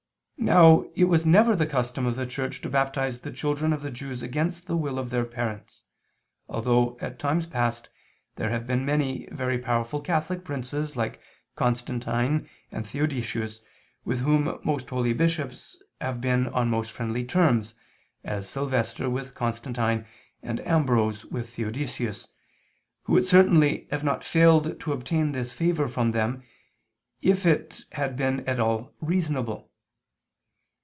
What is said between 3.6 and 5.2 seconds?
of the Jews against the will of